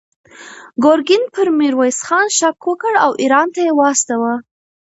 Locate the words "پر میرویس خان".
1.33-2.27